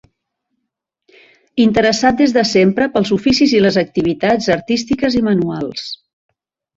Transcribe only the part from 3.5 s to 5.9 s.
i les activitats artístiques i manuals.